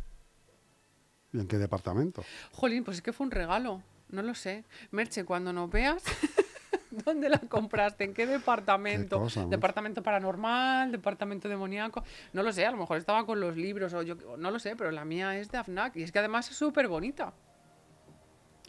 [1.34, 2.24] ¿Y en qué departamento?
[2.52, 3.82] Jolín, pues es que fue un regalo.
[4.10, 4.64] No lo sé.
[4.92, 6.04] Merche, cuando nos veas,
[7.06, 8.04] ¿dónde la compraste?
[8.04, 9.18] ¿En qué departamento?
[9.18, 9.50] Qué cosa, macho.
[9.52, 10.92] ¿Departamento paranormal?
[10.92, 12.04] ¿Departamento demoníaco?
[12.34, 14.76] No lo sé, a lo mejor estaba con los libros o yo no lo sé,
[14.76, 17.34] pero la mía es de AFNAC y es que además es súper bonita.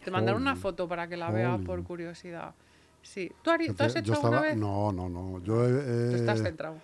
[0.04, 2.54] Te mandaron una foto para que la veas por curiosidad.
[3.02, 3.30] Sí.
[3.42, 4.56] ¿Tú, Ari- Yo ¿tú has te- hecho yo alguna estaba- vez?
[4.58, 5.42] No, no, no.
[5.42, 6.76] Yo, eh, Tú estás centrado.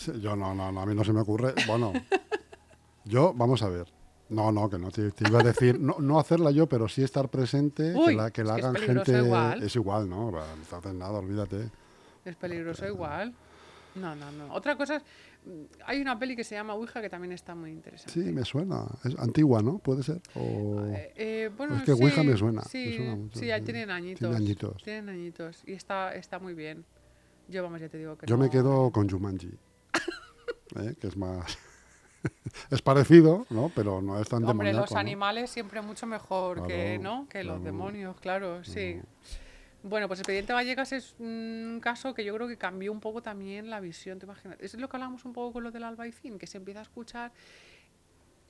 [0.00, 1.54] Sí, yo no, no, no, a mí no se me ocurre.
[1.66, 1.92] Bueno,
[3.04, 3.86] yo, vamos a ver.
[4.28, 7.02] No, no, que no, te, te iba a decir, no, no hacerla yo, pero sí
[7.02, 9.26] estar presente, que Uy, la, que es la que es hagan peligroso gente.
[9.26, 9.62] igual.
[9.62, 10.30] Es igual, ¿no?
[10.30, 11.68] No haces nada, olvídate.
[12.24, 13.34] Es peligroso igual.
[13.96, 14.54] No, no, no.
[14.54, 15.02] Otra cosa es,
[15.84, 18.12] hay una peli que se llama Ouija que también está muy interesante.
[18.12, 18.84] Sí, me suena.
[19.04, 19.78] Es antigua, ¿no?
[19.78, 20.20] Puede ser.
[20.36, 20.84] O...
[20.94, 23.58] Eh, eh, bueno, Es que Ouija sí, me suena, me Sí, suena mucho, sí, ahí
[23.60, 23.64] sí.
[23.64, 24.20] tienen añitos.
[24.20, 24.82] Tiene añitos.
[24.84, 25.62] Tienen añitos.
[25.66, 26.84] Y está, está muy bien.
[27.48, 29.50] Yo, vamos, ya te digo que Yo no- me quedo con Jumanji.
[30.76, 30.94] ¿eh?
[31.00, 31.58] Que es más.
[32.70, 33.70] es parecido, ¿no?
[33.74, 34.80] Pero no es tan Hombre, demoníaco.
[34.80, 34.98] los ¿no?
[34.98, 37.26] animales siempre mucho mejor que, ¿no?
[37.28, 39.00] que los demonios, claro, sí.
[39.82, 43.70] Bueno, pues Expediente Vallecas es un caso que yo creo que cambió un poco también
[43.70, 44.58] la visión, te imaginas.
[44.60, 47.32] Es lo que hablamos un poco con lo del albaicín, que se empieza a escuchar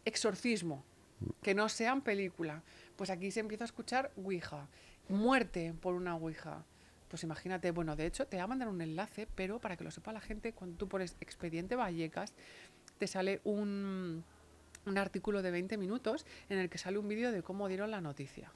[0.05, 0.85] exorcismo.
[1.43, 2.63] que no sean película.
[2.97, 4.67] Pues aquí se empieza a escuchar Ouija,
[5.09, 6.65] muerte por una Ouija.
[7.11, 9.91] Pues imagínate, bueno, de hecho te va a mandar un enlace, pero para que lo
[9.91, 12.35] sepa la gente, cuando tú pones expediente Vallecas,
[12.99, 14.23] te sale un,
[14.87, 18.01] un artículo de 20 minutos en el que sale un vídeo de cómo dieron la
[18.01, 18.53] noticia.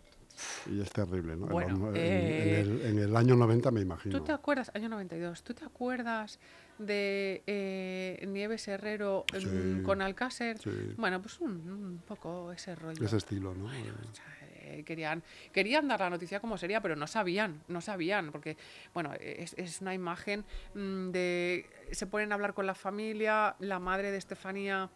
[0.71, 1.47] Y es terrible, ¿no?
[1.47, 4.19] En Bueno, en, eh, en el, en el año 90 me imagino.
[4.19, 6.39] ¿Tú te acuerdas, año 92, ¿tú te acuerdas
[6.79, 9.83] de eh, Nieves Herrero mm, Sí.
[9.85, 10.59] con Alcácer?
[10.59, 10.71] Sí.
[10.97, 13.05] Bueno, pues un, un poco ese rollo.
[13.05, 13.67] Ese estilo, ¿no?
[13.67, 13.71] O
[14.15, 14.25] sea,
[14.65, 15.23] eh, querían,
[15.53, 18.57] querían dar la noticia como sería, pero no sabían, no sabían, porque,
[18.93, 21.67] bueno, es, es una imagen mm, de...
[21.93, 24.91] Se ponen a hablar con la familia, la madre de Estefanía,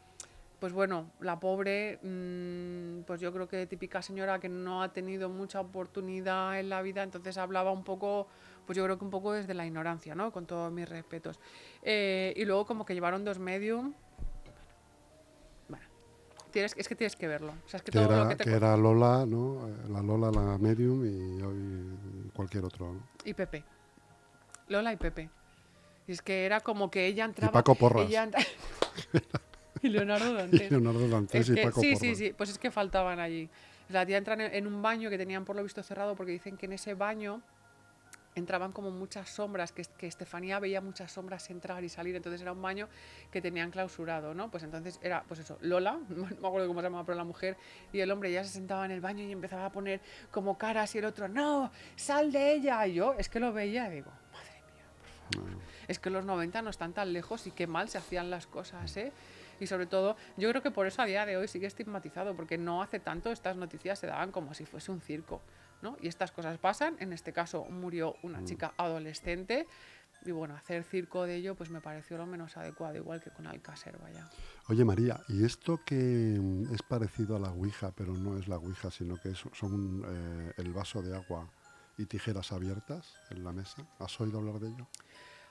[0.59, 5.29] pues bueno, la pobre, mm, pues yo creo que típica señora que no ha tenido
[5.29, 8.27] mucha oportunidad en la vida, entonces hablaba un poco,
[8.67, 10.33] pues yo creo que un poco desde la ignorancia, ¿no?
[10.33, 11.39] Con todos mis respetos.
[11.83, 13.95] Eh, y luego como que llevaron dos medium.
[16.51, 17.53] Tienes, es que tienes que verlo.
[17.67, 19.69] O sea, es que que todo lo era, que te que era Lola, ¿no?
[19.69, 23.01] Eh, La Lola, la medium y hoy cualquier otro, ¿no?
[23.25, 23.65] Y Pepe.
[24.69, 25.29] Lola y Pepe.
[26.07, 27.53] Y es que era como que ella entraba.
[27.53, 28.11] Paco Porras.
[28.11, 28.41] entra-
[29.83, 30.71] y Leonardo Y Dantes.
[30.71, 32.01] Leonardo Dantes Es y Paco sí, Porras.
[32.01, 32.35] sí, sí.
[32.37, 33.49] Pues es que faltaban allí.
[33.91, 36.57] La tía entran en, en un baño que tenían por lo visto cerrado porque dicen
[36.57, 37.41] que en ese baño
[38.39, 42.53] entraban como muchas sombras, que, que Estefanía veía muchas sombras entrar y salir, entonces era
[42.53, 42.89] un baño
[43.31, 44.51] que tenían clausurado, ¿no?
[44.51, 47.57] Pues entonces era, pues eso, Lola, no me acuerdo cómo se llamaba, pero la mujer,
[47.93, 50.95] y el hombre ya se sentaba en el baño y empezaba a poner como caras
[50.95, 54.11] y el otro, no, sal de ella, y yo es que lo veía y digo,
[54.33, 54.85] madre mía,
[55.31, 55.63] por favor.
[55.89, 58.97] Es que los 90 no están tan lejos y qué mal se hacían las cosas,
[58.97, 59.13] ¿eh?
[59.61, 62.59] Y sobre todo, yo creo que por eso a día de hoy sigue estigmatizado, porque
[62.59, 65.41] no hace tanto estas noticias se daban como si fuese un circo,
[65.83, 65.97] ¿no?
[66.01, 69.67] Y estas cosas pasan, en este caso murió una chica adolescente,
[70.25, 73.47] y bueno, hacer circo de ello pues me pareció lo menos adecuado, igual que con
[73.47, 74.29] Alcácer, vaya.
[74.69, 75.95] Oye María, ¿y esto que
[76.41, 80.03] mm, es parecido a la Ouija, pero no es la Ouija, sino que es- son
[80.07, 81.49] eh, el vaso de agua
[81.97, 83.87] y tijeras abiertas en la mesa?
[84.01, 84.89] ¿Has oído hablar de ello?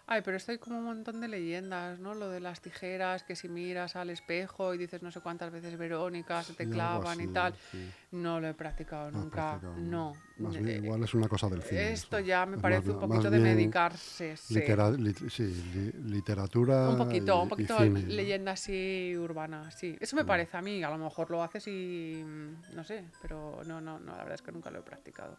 [0.09, 2.15] Ay, pero esto hay como un montón de leyendas, ¿no?
[2.15, 5.77] Lo de las tijeras, que si miras al espejo y dices no sé cuántas veces
[5.77, 7.53] Verónica, se te Sí, clavan y tal.
[7.71, 7.89] sí.
[8.11, 10.15] No lo he practicado No nunca, practicado, no.
[10.37, 11.91] Más Eh, bien, igual es una cosa del cine.
[11.91, 12.25] Esto eso.
[12.25, 14.37] ya me parece más un poquito de medicarse.
[14.37, 14.53] sí.
[14.53, 16.87] litera- lit- sí, li- literatura.
[16.87, 19.97] Un poquito, y- un poquito cine, leyenda así urbana, sí.
[19.99, 23.61] Eso me parece a mí, a lo mejor lo haces y mm, no sé, pero
[23.65, 25.37] no, no, no, la verdad es que nunca lo he practicado.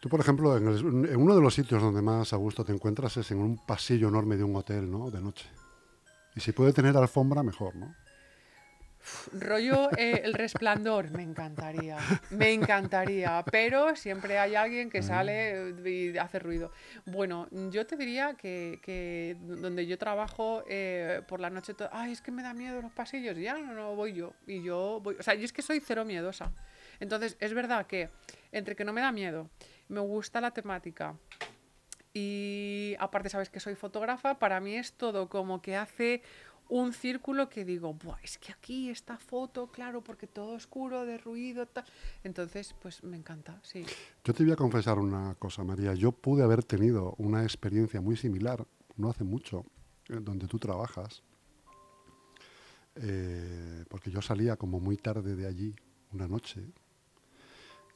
[0.00, 2.72] Tú, por ejemplo, en, el- en uno de los sitios donde más a gusto te
[2.72, 5.10] encuentras es en un pasillo enorme de un hotel, ¿no?
[5.10, 5.46] De noche.
[6.34, 7.94] Y si puede tener alfombra, mejor, ¿no?
[9.32, 11.96] Rollo eh, El Resplandor, me encantaría,
[12.30, 16.70] me encantaría, pero siempre hay alguien que sale eh, y hace ruido.
[17.06, 22.12] Bueno, yo te diría que, que donde yo trabajo eh, por la noche, to- ay,
[22.12, 25.16] es que me da miedo los pasillos, ya no, no voy yo, y yo voy,
[25.18, 26.52] o sea, yo es que soy cero miedosa.
[27.00, 28.10] Entonces, es verdad que
[28.52, 29.48] entre que no me da miedo,
[29.90, 31.16] me gusta la temática,
[32.12, 36.22] y aparte sabes que soy fotógrafa, para mí es todo como que hace
[36.68, 41.18] un círculo que digo, Buah, es que aquí esta foto, claro, porque todo oscuro, de
[41.18, 41.84] ruido, tal.
[42.22, 43.84] Entonces, pues me encanta, sí.
[44.24, 45.94] Yo te voy a confesar una cosa, María.
[45.94, 48.64] Yo pude haber tenido una experiencia muy similar,
[48.96, 49.66] no hace mucho,
[50.08, 51.22] donde tú trabajas,
[52.96, 55.74] eh, porque yo salía como muy tarde de allí,
[56.12, 56.72] una noche,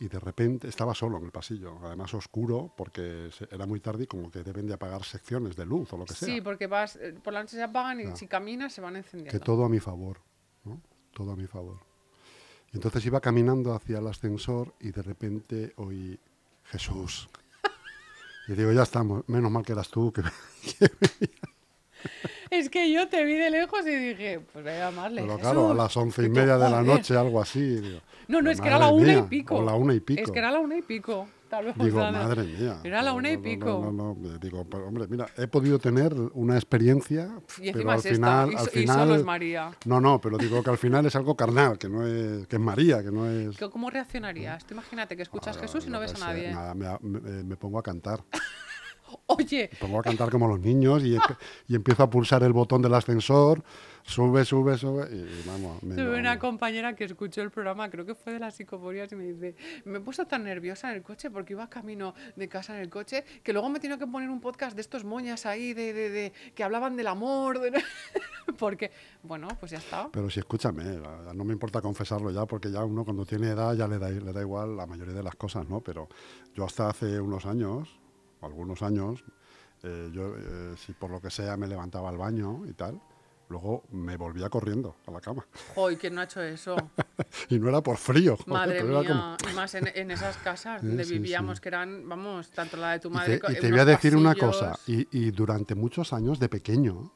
[0.01, 4.07] y de repente estaba solo en el pasillo, además oscuro, porque era muy tarde y
[4.07, 6.29] como que deben de apagar secciones de luz o lo que sea.
[6.29, 8.17] Sí, porque vas, eh, por la noche se apagan y Ya.
[8.17, 9.41] si caminas se van que encendiendo.
[9.41, 10.19] todo a mi favor,
[10.65, 10.81] ¿no?
[11.13, 11.79] Todo a mi favor.
[12.73, 16.19] Y entonces iba caminando hacia el ascensor y de repente oí
[16.65, 17.29] Jesús.
[18.47, 20.13] Y digo, ya estamos, menos mal que eras tú.
[20.13, 20.21] Que...
[22.59, 25.23] Es que yo te vi de lejos y dije, pues voy a llamarle.
[25.23, 25.51] Pero Jesús.
[25.53, 27.61] claro, a las once y media de la noche, algo así.
[27.61, 29.57] digo, No, no, "Pero es que era la una y mía", pico.
[29.57, 30.23] O la una y pico.
[30.23, 31.27] Es que era la una y pico.
[31.49, 32.79] Tal vez Digo, madre mía.
[32.83, 33.67] Era la una y pico.
[33.85, 37.29] No, no, no, Digo, pero, hombre, mira, he podido tener una experiencia,
[37.61, 39.71] Y pero al esta, final, y, al so- y final, solo es María.
[39.85, 42.63] no, no, pero digo que al final es algo carnal, que no es, que es
[42.63, 43.57] María, que no es.
[43.57, 44.65] ¿Qué- ¿Cómo reaccionarías?
[44.65, 46.51] Tú imagínate que escuchas Ah, Jesús y no ves a nadie.
[46.51, 46.89] nada, me,
[47.21, 48.25] me- me pongo a cantar.
[49.39, 51.17] Oye, pongo a cantar como los niños y,
[51.75, 53.63] empiezo a pulsar el botón del ascensor,
[54.03, 55.83] sube, sube, sube y, vamos.
[55.83, 59.17] me- tuve una compañera que escuchó el programa, creo que fue de las psicofonías, y
[59.17, 62.75] me dice, me he puesto tan nerviosa en el coche porque iba camino de casa
[62.77, 65.47] en el coche, que luego me he tenido que poner un podcast de estos moñas
[65.47, 67.73] ahí, de, de- de- que hablaban del amor, de-
[68.59, 68.91] porque,
[69.23, 70.09] bueno, pues ya está.
[70.13, 70.85] Pero sí, escúchame,
[71.35, 74.33] no me importa confesarlo ya, porque ya uno cuando tiene edad ya le da, le
[74.33, 75.81] da igual la mayoría de las cosas, ¿no?
[75.81, 76.09] Pero
[76.55, 77.89] yo hasta hace unos años,
[78.45, 79.25] algunos años,
[79.83, 83.01] eh, yo, eh, si por lo que sea me levantaba al baño y tal,
[83.51, 85.47] Luego me volvía corriendo a la cama.
[85.75, 86.77] Joy, ¿quién no ha hecho eso?
[87.51, 88.37] Y no era por frío.
[88.39, 91.59] joder, Madre era mía, como- y más en, en esas casas Sí, donde sí, vivíamos,
[91.59, 91.63] sí.
[91.63, 93.35] que eran, vamos, tanto la de tu Y madre...
[93.35, 96.49] te, co- y te voy a decir una cosa, y, y durante muchos años de
[96.49, 97.13] pequeño,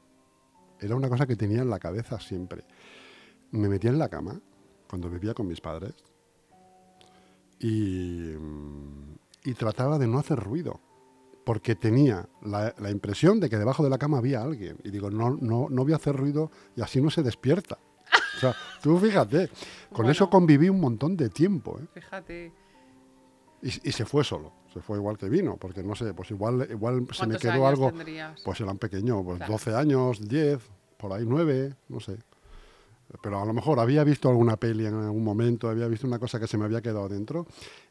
[0.78, 2.62] era una cosa que tenía en la cabeza siempre.
[3.50, 4.38] Me metía en la cama
[4.86, 5.94] cuando vivía con mis padres
[7.58, 9.14] y, mm,
[9.44, 10.78] y trataba de no hacer ruido,
[11.48, 14.76] porque tenía la, la impresión de que debajo de la cama había alguien.
[14.84, 17.78] Y digo, no, no, no voy a hacer ruido y así no se despierta.
[18.36, 19.48] O sea, tú fíjate,
[19.88, 20.10] con Bueno.
[20.10, 21.78] eso conviví un montón de tiempo.
[21.80, 21.86] ¿eh?
[21.94, 22.52] Fíjate,
[23.62, 26.68] Y, y se fue solo, se fue igual que vino, porque no sé, pues igual,
[26.70, 28.42] igual se me ¿cuántos quedó años algo, tendrías?
[28.44, 29.52] pues eran pequeños, pues Claro.
[29.54, 30.60] 12 años, 10,
[30.98, 32.18] por ahí 9, no sé.
[33.22, 36.38] Pero a lo mejor había visto alguna peli en algún momento, había visto una cosa
[36.38, 37.46] que se me había quedado dentro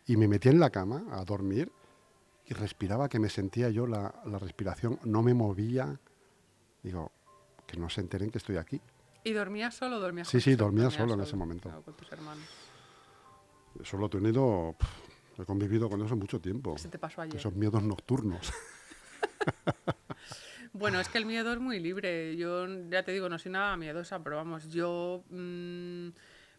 [0.05, 1.71] y me metí en la cama a dormir
[2.47, 5.99] y respiraba que me sentía yo la, la respiración, no me movía.
[6.81, 7.11] Digo,
[7.65, 8.79] que no se enteren que estoy aquí.
[9.23, 11.69] ¿Y dormías solo dormías Sí, sí, dormía solo en ese momento.
[11.69, 12.45] claro, con tus hermanos.
[13.81, 14.75] Eso lo he tenido,
[15.37, 16.77] he convivido con eso mucho tiempo.
[16.77, 17.35] Se te pasó ayer.
[17.35, 18.51] Esos miedos nocturnos.
[20.73, 22.35] Bueno, es que el miedo es muy libre.
[22.37, 26.09] Yo ya te digo, no soy nada miedosa, pero vamos, yo mm,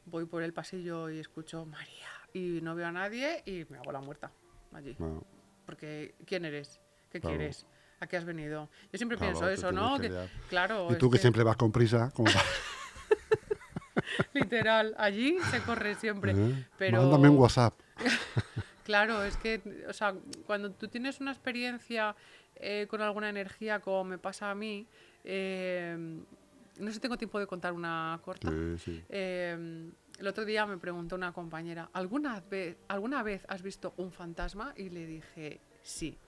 [0.06, 3.92] voy por el pasillo y escucho María y no veo a nadie y me hago
[3.92, 4.32] la muerta
[4.72, 4.96] allí.
[4.98, 5.22] Bueno,
[5.68, 6.80] Porque ¿quién eres?
[7.12, 7.36] ¿Qué Claro.
[7.36, 7.66] quieres?
[8.00, 8.70] ¿A qué has venido?
[8.90, 9.96] Yo siempre Claro, pienso eso, ¿no?
[9.96, 10.28] que Que- liar.
[10.48, 12.10] claro, y tú que siempre vas con prisa,
[14.32, 16.32] literal, allí se corre siempre.
[16.34, 16.64] ¿Eh?
[16.78, 17.74] Pero Mándame un WhatsApp.
[18.84, 20.14] Claro, es que, o sea,
[20.46, 22.16] cuando tú tienes una experiencia
[22.56, 24.86] eh, con alguna energía, como me pasa a mí,
[25.24, 25.94] eh,
[26.78, 28.48] no sé si tengo tiempo de contar una corta.
[28.50, 29.04] Sí, sí.
[30.18, 34.74] El otro día me preguntó una compañera, ¿alguna vez, ¿alguna vez has visto un fantasma?
[34.76, 36.18] Y le dije, sí.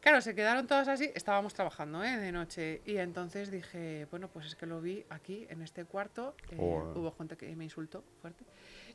[0.00, 2.16] Claro, se quedaron todas así, estábamos trabajando ¿eh?
[2.16, 6.34] de noche y entonces dije, bueno, pues es que lo vi aquí, en este cuarto,
[6.50, 8.44] eh, hubo gente que me insultó fuerte.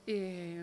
[0.05, 0.57] Y,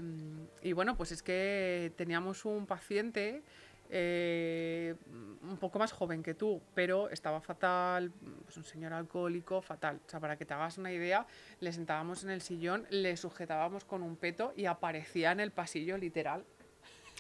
[0.63, 3.43] y bueno, pues es que teníamos un paciente
[3.91, 4.95] eh,
[5.43, 8.13] un poco más joven que tú, pero estaba fatal,
[8.45, 10.01] pues un señor alcohólico, fatal.
[10.07, 11.27] O sea, para que te hagas una idea,
[11.61, 15.97] le sentábamos en el sillón, le sujetábamos con un peto y aparecía en el pasillo
[15.97, 16.45] literal.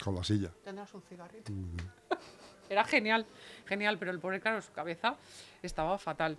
[0.02, 0.50] Con la silla.
[0.62, 1.52] Tendrás un cigarrito.
[2.68, 3.26] Era genial,
[3.66, 5.16] genial, pero el pobre, claro, su cabeza
[5.62, 6.36] estaba fatal.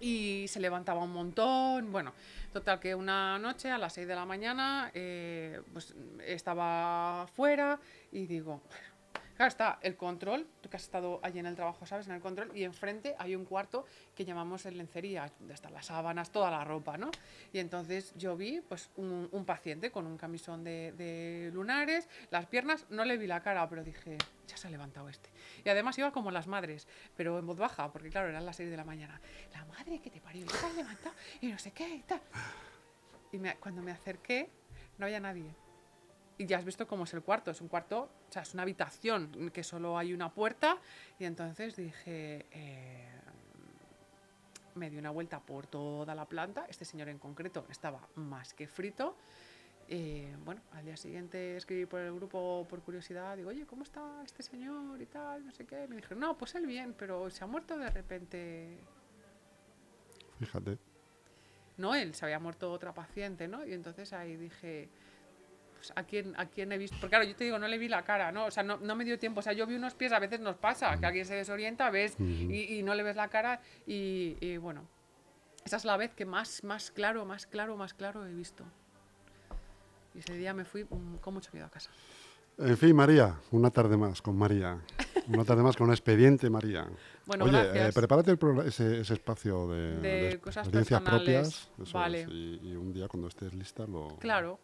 [0.00, 1.90] Y se levantaba un montón.
[1.92, 2.12] Bueno,
[2.52, 5.94] total que una noche a las 6 de la mañana eh, pues
[6.26, 7.78] estaba fuera
[8.12, 8.60] y digo,
[9.36, 12.06] claro, está el control, tú que has estado allí en el trabajo, ¿sabes?
[12.08, 15.86] En el control, y enfrente hay un cuarto que llamamos el lencería, donde están las
[15.86, 17.10] sábanas, toda la ropa, ¿no?
[17.52, 22.46] Y entonces yo vi pues un, un paciente con un camisón de, de lunares, las
[22.46, 24.16] piernas, no le vi la cara, pero dije,
[24.48, 25.30] ya se ha levantado este.
[25.64, 28.70] Y además iba como las madres, pero en voz baja, porque claro, eran las 6
[28.70, 29.20] de la mañana.
[29.52, 32.20] La madre que te parió, ya se ha levantado y no sé qué y tal.
[33.32, 34.48] Y me- cuando me acerqué,
[34.98, 35.54] no había nadie.
[36.38, 37.50] Y ya has visto cómo es el cuarto.
[37.50, 40.78] Es un cuarto, o sea, es una habitación que solo hay una puerta.
[41.18, 43.08] Y entonces dije, eh,
[44.74, 46.66] me di una vuelta por toda la planta.
[46.68, 49.16] Este señor en concreto estaba más que frito.
[49.88, 53.36] Eh, bueno, al día siguiente escribí por el grupo por curiosidad.
[53.36, 55.46] Digo, oye, ¿cómo está este señor y tal?
[55.46, 55.86] No sé qué.
[55.88, 58.78] Me dijeron, no, pues él bien, pero se ha muerto de repente.
[60.38, 60.78] Fíjate.
[61.78, 63.64] No él, se había muerto otra paciente, ¿no?
[63.66, 64.88] Y entonces ahí dije,
[65.76, 66.96] pues, ¿a quién, ¿a quién he visto?
[67.00, 68.46] Porque claro, yo te digo, no le vi la cara, ¿no?
[68.46, 69.40] O sea, no, no me dio tiempo.
[69.40, 72.16] O sea, yo vi unos pies, a veces nos pasa, que alguien se desorienta, ves,
[72.18, 73.60] y, y no le ves la cara.
[73.86, 74.86] Y, y, bueno,
[75.64, 78.64] esa es la vez que más, más claro, más claro, más claro he visto.
[80.14, 81.90] Y ese día me fui mm, con mucho miedo a casa.
[82.58, 84.78] En fin, María, una tarde más con María.
[85.28, 86.88] Una tarde más con expediente María.
[87.26, 91.66] Bueno, Oye, eh, prepárate el ese, ese espacio de, De de cosas experiencias personales.
[91.66, 91.88] propias.
[91.88, 92.20] eso Vale.
[92.22, 94.58] es, y, y un día cuando estés lista lo, Claro,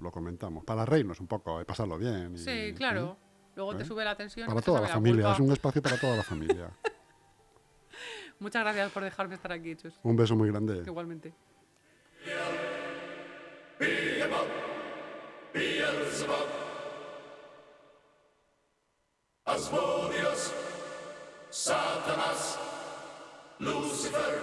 [0.00, 0.64] lo comentamos.
[0.64, 2.34] Para reírnos un poco, eh, pasarlo bien.
[2.34, 3.16] y- sí, claro.
[3.56, 3.86] Luego te ¿Eh?
[3.86, 4.46] sube la tensión.
[4.48, 5.32] Para toda la familia, culpa.
[5.34, 6.70] es un espacio para toda la familia.
[8.38, 9.94] Muchas gracias por dejarme estar aquí, Chus.
[10.02, 10.82] un beso muy grande.
[10.86, 11.34] Igualmente.
[19.44, 20.52] Asmodeus,
[21.50, 22.58] Satanas,
[23.58, 24.38] Lucifer,